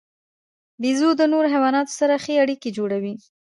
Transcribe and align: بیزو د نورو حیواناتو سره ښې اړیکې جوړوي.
بیزو 0.81 1.09
د 1.17 1.21
نورو 1.31 1.47
حیواناتو 1.53 1.97
سره 1.99 2.13
ښې 2.23 2.33
اړیکې 2.43 2.69
جوړوي. 2.77 3.15